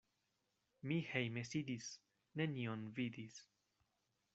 [0.91, 1.91] Mi hejme sidis,
[2.43, 3.41] nenion vidis.